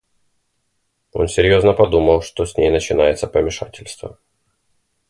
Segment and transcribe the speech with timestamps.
[1.13, 4.17] Он серьезно подумал, что с ней начинается помешательство.